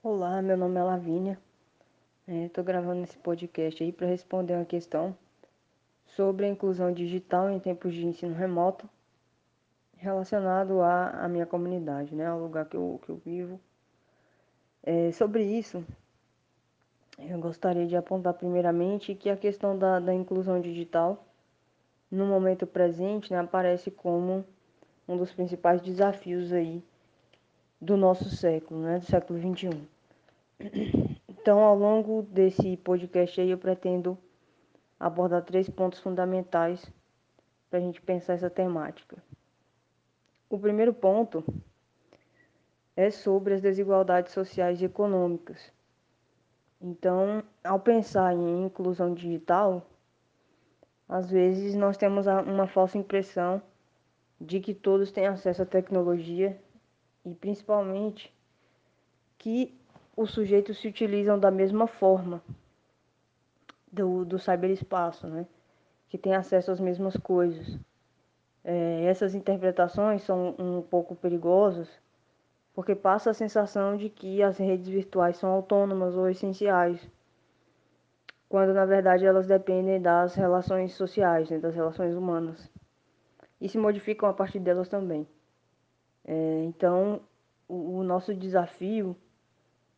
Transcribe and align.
Olá, 0.00 0.40
meu 0.40 0.56
nome 0.56 0.78
é 0.78 0.82
Lavínia. 0.84 1.36
Estou 2.28 2.62
gravando 2.62 3.02
esse 3.02 3.18
podcast 3.18 3.82
aí 3.82 3.90
para 3.90 4.06
responder 4.06 4.54
uma 4.54 4.64
questão 4.64 5.12
sobre 6.06 6.46
a 6.46 6.48
inclusão 6.48 6.92
digital 6.92 7.50
em 7.50 7.58
tempos 7.58 7.92
de 7.92 8.06
ensino 8.06 8.32
remoto 8.32 8.88
relacionado 9.96 10.80
à, 10.82 11.24
à 11.24 11.28
minha 11.28 11.44
comunidade, 11.44 12.14
né, 12.14 12.28
ao 12.28 12.38
lugar 12.38 12.66
que 12.66 12.76
eu, 12.76 13.00
que 13.04 13.08
eu 13.08 13.16
vivo. 13.16 13.60
É, 14.84 15.10
sobre 15.10 15.42
isso, 15.42 15.84
eu 17.18 17.40
gostaria 17.40 17.84
de 17.84 17.96
apontar 17.96 18.34
primeiramente 18.34 19.16
que 19.16 19.28
a 19.28 19.36
questão 19.36 19.76
da, 19.76 19.98
da 19.98 20.14
inclusão 20.14 20.60
digital 20.60 21.26
no 22.08 22.24
momento 22.24 22.68
presente 22.68 23.32
né, 23.32 23.40
aparece 23.40 23.90
como 23.90 24.44
um 25.08 25.16
dos 25.16 25.32
principais 25.32 25.82
desafios 25.82 26.52
aí 26.52 26.84
do 27.80 27.96
nosso 27.96 28.28
século, 28.30 28.80
né, 28.80 28.98
do 28.98 29.04
século 29.04 29.38
21. 29.38 29.70
Então, 31.28 31.60
ao 31.60 31.76
longo 31.76 32.22
desse 32.22 32.76
podcast 32.78 33.40
aí, 33.40 33.50
eu 33.50 33.58
pretendo 33.58 34.18
abordar 34.98 35.44
três 35.44 35.70
pontos 35.70 36.00
fundamentais 36.00 36.90
para 37.70 37.78
a 37.78 37.82
gente 37.82 38.02
pensar 38.02 38.34
essa 38.34 38.50
temática. 38.50 39.16
O 40.50 40.58
primeiro 40.58 40.92
ponto 40.92 41.44
é 42.96 43.10
sobre 43.10 43.54
as 43.54 43.62
desigualdades 43.62 44.32
sociais 44.32 44.80
e 44.80 44.84
econômicas. 44.84 45.72
Então, 46.80 47.42
ao 47.62 47.78
pensar 47.78 48.34
em 48.34 48.64
inclusão 48.64 49.14
digital, 49.14 49.86
às 51.08 51.30
vezes 51.30 51.74
nós 51.74 51.96
temos 51.96 52.26
uma 52.26 52.66
falsa 52.66 52.98
impressão 52.98 53.62
de 54.40 54.60
que 54.60 54.74
todos 54.74 55.10
têm 55.10 55.26
acesso 55.26 55.62
à 55.62 55.66
tecnologia 55.66 56.60
e 57.30 57.34
principalmente 57.34 58.34
que 59.38 59.78
os 60.16 60.30
sujeitos 60.32 60.78
se 60.78 60.88
utilizam 60.88 61.38
da 61.38 61.50
mesma 61.50 61.86
forma 61.86 62.42
do, 63.90 64.24
do 64.24 64.38
cyberespaço, 64.38 65.26
né? 65.26 65.46
que 66.08 66.18
tem 66.18 66.34
acesso 66.34 66.70
às 66.70 66.80
mesmas 66.80 67.16
coisas. 67.16 67.78
É, 68.64 69.04
essas 69.04 69.34
interpretações 69.34 70.22
são 70.22 70.54
um 70.58 70.82
pouco 70.82 71.14
perigosas, 71.14 71.88
porque 72.74 72.94
passa 72.94 73.30
a 73.30 73.34
sensação 73.34 73.96
de 73.96 74.08
que 74.08 74.42
as 74.42 74.58
redes 74.58 74.88
virtuais 74.88 75.36
são 75.36 75.50
autônomas 75.50 76.16
ou 76.16 76.28
essenciais, 76.28 77.00
quando 78.48 78.72
na 78.72 78.86
verdade 78.86 79.26
elas 79.26 79.46
dependem 79.46 80.00
das 80.00 80.34
relações 80.34 80.94
sociais, 80.94 81.50
né, 81.50 81.58
das 81.58 81.74
relações 81.74 82.14
humanas, 82.14 82.70
e 83.60 83.68
se 83.68 83.78
modificam 83.78 84.28
a 84.28 84.32
partir 84.32 84.58
delas 84.58 84.88
também. 84.88 85.26
É, 86.30 86.62
então, 86.64 87.22
o, 87.66 88.00
o 88.00 88.02
nosso 88.04 88.34
desafio 88.34 89.16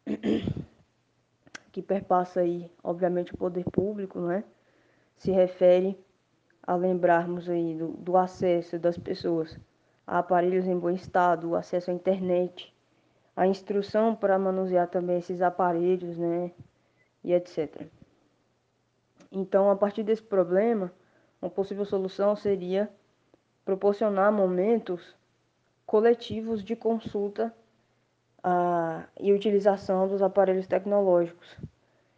que 1.72 1.82
perpassa 1.82 2.38
aí, 2.38 2.70
obviamente, 2.84 3.34
o 3.34 3.36
poder 3.36 3.64
público, 3.64 4.20
né? 4.20 4.44
Se 5.16 5.32
refere 5.32 5.98
a 6.62 6.76
lembrarmos 6.76 7.50
aí 7.50 7.74
do, 7.74 7.88
do 7.88 8.16
acesso 8.16 8.78
das 8.78 8.96
pessoas 8.96 9.58
a 10.06 10.20
aparelhos 10.20 10.66
em 10.66 10.78
bom 10.78 10.90
estado, 10.90 11.50
o 11.50 11.56
acesso 11.56 11.90
à 11.90 11.94
internet, 11.94 12.72
a 13.34 13.44
instrução 13.44 14.14
para 14.14 14.38
manusear 14.38 14.86
também 14.86 15.18
esses 15.18 15.42
aparelhos, 15.42 16.16
né? 16.16 16.52
E 17.24 17.32
etc. 17.32 17.88
Então, 19.32 19.68
a 19.68 19.74
partir 19.74 20.04
desse 20.04 20.22
problema, 20.22 20.92
uma 21.42 21.50
possível 21.50 21.84
solução 21.84 22.36
seria 22.36 22.88
proporcionar 23.64 24.32
momentos 24.32 25.18
coletivos 25.90 26.62
de 26.62 26.76
consulta 26.76 27.52
a, 28.44 29.08
e 29.18 29.32
utilização 29.32 30.06
dos 30.06 30.22
aparelhos 30.22 30.68
tecnológicos, 30.68 31.58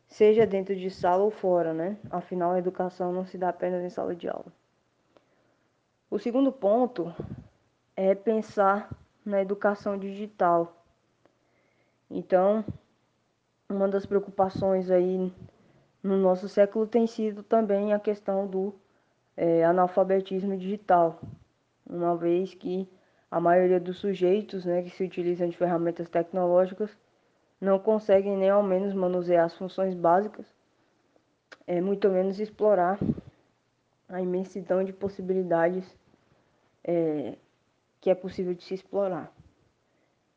seja 0.06 0.46
dentro 0.46 0.76
de 0.76 0.90
sala 0.90 1.22
ou 1.22 1.30
fora, 1.30 1.72
né? 1.72 1.96
Afinal, 2.10 2.50
a 2.50 2.58
educação 2.58 3.14
não 3.14 3.24
se 3.24 3.38
dá 3.38 3.48
apenas 3.48 3.82
em 3.82 3.88
sala 3.88 4.14
de 4.14 4.28
aula. 4.28 4.52
O 6.11 6.18
segundo 6.18 6.52
ponto 6.52 7.14
é 7.96 8.14
pensar 8.14 8.94
na 9.24 9.40
educação 9.40 9.96
digital. 9.96 10.84
Então, 12.11 12.62
uma 13.70 13.88
das 13.88 14.05
preocupações 14.05 14.90
aí 14.90 15.32
no 16.02 16.18
nosso 16.18 16.46
século 16.46 16.86
tem 16.86 17.06
sido 17.06 17.42
também 17.42 17.94
a 17.94 17.98
questão 17.98 18.46
do 18.46 18.74
é, 19.34 19.64
analfabetismo 19.64 20.58
digital, 20.58 21.18
uma 21.88 22.14
vez 22.14 22.52
que 22.52 22.86
a 23.32 23.40
maioria 23.40 23.80
dos 23.80 23.96
sujeitos 23.96 24.66
né, 24.66 24.82
que 24.82 24.90
se 24.90 25.02
utilizam 25.02 25.48
de 25.48 25.56
ferramentas 25.56 26.06
tecnológicas 26.10 26.94
não 27.58 27.78
conseguem 27.78 28.36
nem 28.36 28.50
ao 28.50 28.62
menos 28.62 28.92
manusear 28.92 29.46
as 29.46 29.56
funções 29.56 29.94
básicas, 29.94 30.44
é 31.66 31.80
muito 31.80 32.10
menos 32.10 32.38
explorar 32.38 32.98
a 34.06 34.20
imensidão 34.20 34.84
de 34.84 34.92
possibilidades 34.92 35.98
é, 36.84 37.38
que 38.02 38.10
é 38.10 38.14
possível 38.14 38.52
de 38.52 38.64
se 38.64 38.74
explorar. 38.74 39.32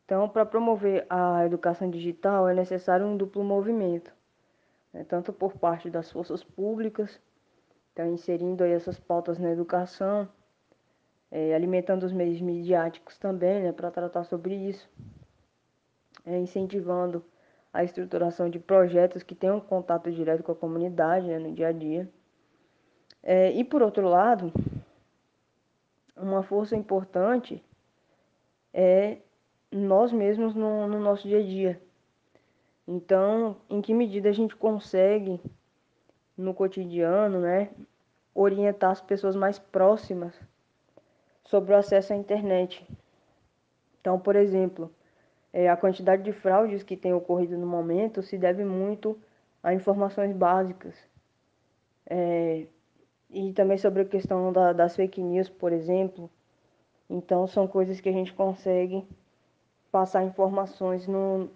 Então, 0.05 0.29
para 0.29 0.45
promover 0.45 1.05
a 1.09 1.45
educação 1.45 1.89
digital 1.89 2.47
é 2.47 2.53
necessário 2.53 3.05
um 3.05 3.17
duplo 3.17 3.43
movimento, 3.43 4.13
né, 4.93 5.03
tanto 5.03 5.33
por 5.33 5.57
parte 5.57 5.89
das 5.89 6.09
forças 6.09 6.45
públicas, 6.45 7.19
então 7.91 8.09
inserindo 8.09 8.63
aí 8.63 8.71
essas 8.71 8.97
pautas 8.97 9.37
na 9.37 9.51
educação, 9.51 10.29
é, 11.31 11.53
alimentando 11.53 12.03
os 12.03 12.11
meios 12.11 12.39
midiáticos 12.41 13.17
também, 13.17 13.63
né, 13.63 13.71
para 13.71 13.91
tratar 13.91 14.23
sobre 14.23 14.55
isso, 14.55 14.89
é, 16.25 16.37
incentivando 16.37 17.23
a 17.73 17.83
estruturação 17.83 18.49
de 18.49 18.57
projetos 18.57 19.21
que 19.21 19.35
tenham 19.35 19.59
contato 19.59 20.11
direto 20.11 20.43
com 20.43 20.51
a 20.51 20.55
comunidade 20.55 21.27
né, 21.27 21.39
no 21.39 21.53
dia 21.53 21.67
a 21.67 21.71
dia. 21.71 22.09
É, 23.21 23.51
e 23.51 23.63
por 23.63 23.81
outro 23.81 24.07
lado, 24.07 24.53
uma 26.15 26.41
força 26.41 26.75
importante 26.75 27.61
é 28.73 29.17
nós 29.71 30.11
mesmos 30.11 30.55
no, 30.55 30.87
no 30.87 30.99
nosso 30.99 31.27
dia 31.27 31.39
a 31.39 31.43
dia. 31.43 31.81
Então, 32.87 33.57
em 33.69 33.81
que 33.81 33.93
medida 33.93 34.29
a 34.29 34.31
gente 34.31 34.55
consegue, 34.55 35.41
no 36.37 36.53
cotidiano, 36.53 37.39
né, 37.39 37.69
orientar 38.33 38.91
as 38.91 39.01
pessoas 39.01 39.35
mais 39.35 39.57
próximas 39.57 40.39
sobre 41.45 41.73
o 41.73 41.77
acesso 41.77 42.13
à 42.13 42.15
internet. 42.15 42.85
Então, 44.01 44.19
por 44.19 44.35
exemplo, 44.35 44.91
é, 45.53 45.69
a 45.69 45.77
quantidade 45.77 46.23
de 46.23 46.31
fraudes 46.31 46.83
que 46.83 46.97
tem 46.97 47.13
ocorrido 47.13 47.57
no 47.57 47.65
momento 47.65 48.21
se 48.21 48.37
deve 48.37 48.63
muito 48.63 49.17
a 49.63 49.73
informações 49.73 50.35
básicas. 50.35 50.95
É, 52.07 52.67
e 53.29 53.51
também 53.53 53.77
sobre 53.77 54.01
a 54.01 54.05
questão 54.05 54.51
da, 54.51 54.73
das 54.73 54.95
fake 54.95 55.21
news, 55.21 55.49
por 55.49 55.71
exemplo. 55.73 56.29
Então, 57.09 57.47
são 57.47 57.67
coisas 57.67 57.99
que 57.99 58.09
a 58.09 58.11
gente 58.11 58.33
consegue 58.33 59.07
passar 59.91 60.23
informações 60.23 61.07
no, 61.07 61.49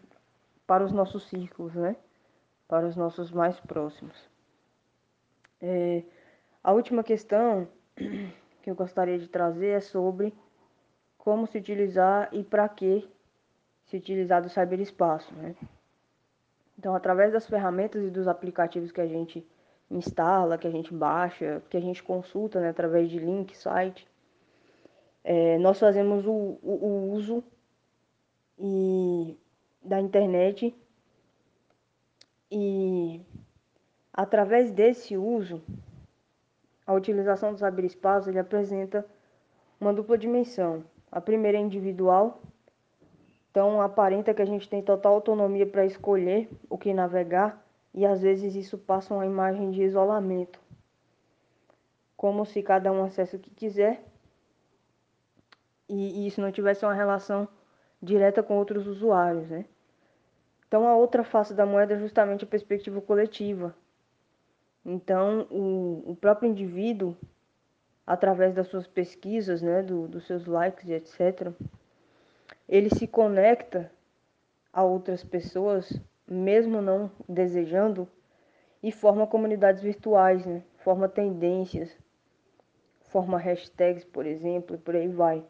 para 0.65 0.83
os 0.83 0.91
nossos 0.91 1.27
círculos, 1.27 1.75
né? 1.75 1.95
Para 2.67 2.87
os 2.87 2.95
nossos 2.95 3.31
mais 3.31 3.59
próximos. 3.59 4.15
É, 5.61 6.03
a 6.63 6.71
última 6.71 7.03
questão 7.03 7.67
que 8.69 8.71
eu 8.71 8.75
gostaria 8.75 9.17
de 9.17 9.27
trazer 9.27 9.69
é 9.69 9.79
sobre 9.79 10.31
como 11.17 11.47
se 11.47 11.57
utilizar 11.57 12.29
e 12.31 12.43
para 12.43 12.69
que 12.69 13.09
se 13.85 13.97
utilizar 13.97 14.43
do 14.43 14.49
cyberespaço, 14.49 15.33
né? 15.33 15.55
Então, 16.77 16.93
através 16.93 17.33
das 17.33 17.47
ferramentas 17.47 18.03
e 18.03 18.11
dos 18.11 18.27
aplicativos 18.27 18.91
que 18.91 19.01
a 19.01 19.07
gente 19.07 19.45
instala, 19.89 20.57
que 20.57 20.67
a 20.67 20.71
gente 20.71 20.93
baixa, 20.93 21.63
que 21.67 21.75
a 21.75 21.79
gente 21.81 22.03
consulta 22.03 22.61
né, 22.61 22.69
através 22.69 23.09
de 23.09 23.17
link, 23.17 23.57
site, 23.57 24.07
é, 25.23 25.57
nós 25.57 25.79
fazemos 25.79 26.25
o, 26.27 26.59
o, 26.61 26.85
o 26.85 27.11
uso 27.11 27.43
e, 28.57 29.35
da 29.83 29.99
internet 29.99 30.73
e 32.51 33.19
através 34.13 34.71
desse 34.71 35.17
uso 35.17 35.61
a 36.89 36.93
utilização 36.93 37.53
do 37.53 37.59
cyberespaço 37.59 38.31
ele 38.31 38.39
apresenta 38.39 39.05
uma 39.79 39.93
dupla 39.93 40.17
dimensão. 40.17 40.83
A 41.11 41.21
primeira 41.21 41.55
é 41.55 41.61
individual, 41.61 42.41
então 43.51 43.79
aparenta 43.79 44.33
que 44.33 44.41
a 44.41 44.45
gente 44.45 44.67
tem 44.67 44.81
total 44.81 45.13
autonomia 45.13 45.67
para 45.67 45.85
escolher 45.85 46.49
o 46.67 46.79
que 46.79 46.91
navegar 46.91 47.63
e 47.93 48.07
às 48.07 48.23
vezes 48.23 48.55
isso 48.55 48.75
passa 48.75 49.13
uma 49.13 49.23
imagem 49.23 49.69
de 49.69 49.83
isolamento, 49.83 50.59
como 52.17 52.43
se 52.43 52.63
cada 52.63 52.91
um 52.91 53.03
acesse 53.03 53.35
o 53.35 53.39
que 53.39 53.51
quiser 53.51 54.03
e 55.87 56.25
isso 56.25 56.41
não 56.41 56.51
tivesse 56.51 56.83
uma 56.83 56.95
relação 56.95 57.47
direta 58.01 58.41
com 58.41 58.57
outros 58.57 58.87
usuários, 58.87 59.47
né? 59.47 59.65
Então 60.67 60.87
a 60.87 60.95
outra 60.95 61.23
face 61.23 61.53
da 61.53 61.67
moeda 61.67 61.93
é 61.93 61.99
justamente 61.99 62.45
a 62.45 62.47
perspectiva 62.47 62.99
coletiva, 62.99 63.75
então, 64.85 65.47
o, 65.51 66.11
o 66.11 66.15
próprio 66.15 66.49
indivíduo, 66.49 67.15
através 68.05 68.53
das 68.53 68.67
suas 68.67 68.87
pesquisas, 68.87 69.61
né, 69.61 69.83
do, 69.83 70.07
dos 70.07 70.25
seus 70.25 70.45
likes 70.45 70.87
e 70.87 70.93
etc., 70.93 71.51
ele 72.67 72.89
se 72.89 73.07
conecta 73.07 73.91
a 74.71 74.83
outras 74.83 75.23
pessoas, 75.23 75.91
mesmo 76.27 76.81
não 76.81 77.11
desejando, 77.27 78.07
e 78.81 78.91
forma 78.91 79.27
comunidades 79.27 79.81
virtuais, 79.81 80.45
né? 80.45 80.63
forma 80.77 81.09
tendências, 81.09 81.95
forma 83.01 83.37
hashtags, 83.37 84.05
por 84.05 84.25
exemplo, 84.25 84.75
e 84.75 84.79
por 84.79 84.95
aí 84.95 85.07
vai. 85.07 85.43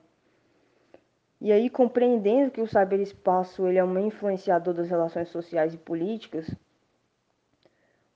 E 1.39 1.51
aí, 1.51 1.69
compreendendo 1.69 2.51
que 2.51 2.61
o 2.61 2.67
cyberespaço 2.67 3.67
ele 3.67 3.77
é 3.77 3.83
um 3.83 3.97
influenciador 3.99 4.73
das 4.73 4.89
relações 4.89 5.29
sociais 5.29 5.73
e 5.73 5.77
políticas, 5.77 6.49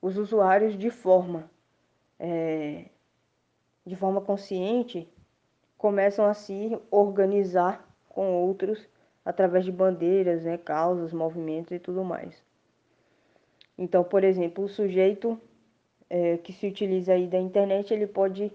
os 0.04 0.18
usuários 0.18 0.76
de 0.76 0.90
forma 0.90 1.50
é, 2.20 2.84
de 3.86 3.96
forma 3.96 4.20
consciente 4.20 5.08
começam 5.78 6.26
a 6.26 6.34
se 6.34 6.78
organizar 6.90 7.88
com 8.10 8.30
outros 8.34 8.86
através 9.24 9.64
de 9.64 9.72
bandeiras, 9.72 10.44
né, 10.44 10.58
causas, 10.58 11.10
movimentos 11.10 11.72
e 11.72 11.78
tudo 11.78 12.04
mais. 12.04 12.44
Então, 13.78 14.04
por 14.04 14.22
exemplo, 14.24 14.64
o 14.64 14.68
sujeito 14.68 15.40
é, 16.10 16.36
que 16.36 16.52
se 16.52 16.66
utiliza 16.66 17.14
aí 17.14 17.26
da 17.26 17.38
internet, 17.38 17.94
ele 17.94 18.06
pode 18.06 18.52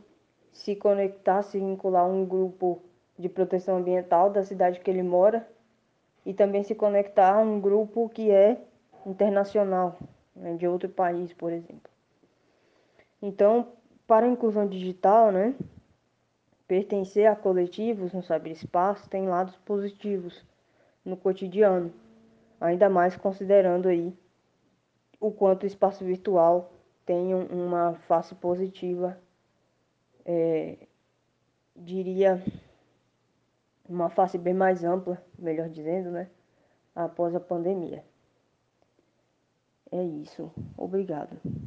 se 0.54 0.75
conectar, 0.75 1.42
se 1.42 1.57
vincular 1.57 2.04
a 2.04 2.07
um 2.07 2.25
grupo 2.25 2.80
de 3.18 3.28
proteção 3.28 3.78
ambiental 3.78 4.30
da 4.30 4.44
cidade 4.44 4.81
que 4.81 4.92
ele 4.92 5.01
mora 5.01 5.48
e 6.24 6.31
também 6.31 6.62
se 6.62 6.75
conectar 6.75 7.38
a 7.38 7.40
um 7.40 7.60
grupo 7.60 8.07
que 8.07 8.30
é 8.30 8.62
internacional, 9.04 9.98
né, 10.39 10.56
de 10.56 10.68
outro 10.68 10.89
país, 10.89 11.31
por 11.33 11.51
exemplo. 11.51 11.91
Então, 13.21 13.74
para 14.07 14.25
a 14.25 14.30
inclusão 14.30 14.68
digital, 14.68 15.31
né, 15.31 15.53
pertencer 16.68 17.27
a 17.27 17.36
coletivos 17.36 18.13
no 18.13 18.24
cyberespaço 18.24 19.09
tem 19.09 19.27
lados 19.27 19.56
positivos 19.57 20.44
no 21.03 21.18
cotidiano, 21.18 21.94
ainda 22.59 22.89
mais 22.89 23.15
considerando 23.15 23.88
aí 23.88 24.13
o 25.19 25.31
quanto 25.31 25.63
o 25.63 25.68
espaço 25.68 26.03
virtual 26.06 26.71
tem 27.06 27.33
uma 27.33 27.95
face 28.07 28.36
positiva, 28.36 29.19
é, 30.25 30.77
diria 31.75 32.41
uma 33.88 34.09
face 34.09 34.38
bem 34.38 34.53
mais 34.53 34.83
ampla, 34.83 35.21
melhor 35.38 35.68
dizendo, 35.69 36.12
né, 36.12 36.30
após 36.95 37.36
a 37.36 37.39
pandemia. 37.39 38.03
É 39.91 40.03
isso. 40.03 40.51
Obrigado. 40.77 41.38